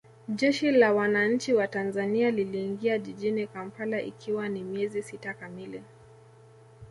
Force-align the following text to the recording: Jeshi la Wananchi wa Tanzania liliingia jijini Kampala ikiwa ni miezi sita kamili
Jeshi 0.35 0.71
la 0.71 0.93
Wananchi 0.93 1.53
wa 1.53 1.67
Tanzania 1.67 2.31
liliingia 2.31 2.97
jijini 2.97 3.47
Kampala 3.47 4.01
ikiwa 4.01 4.49
ni 4.49 4.63
miezi 4.63 5.03
sita 5.03 5.33
kamili 5.33 5.83